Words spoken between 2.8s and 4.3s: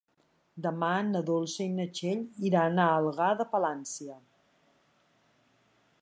a Algar de Palància.